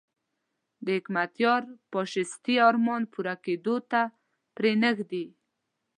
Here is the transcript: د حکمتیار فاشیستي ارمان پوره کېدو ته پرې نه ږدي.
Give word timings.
د 0.85 0.87
حکمتیار 0.97 1.61
فاشیستي 1.91 2.55
ارمان 2.69 3.01
پوره 3.13 3.35
کېدو 3.45 3.75
ته 3.91 4.01
پرې 4.55 4.71
نه 4.83 4.89
ږدي. 4.97 5.25